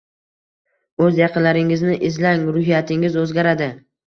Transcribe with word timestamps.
O‘z 1.07 1.19
yaqinlaringizni 1.19 1.99
izlang, 2.09 2.47
ruhiyatingiz 2.57 3.21
o‘zgaradi. 3.27 3.71